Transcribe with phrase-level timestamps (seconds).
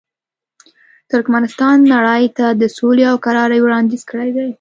[1.11, 4.45] ترکمنستان نړۍ ته د سولې او کرارۍ وړاندیز کړی دی.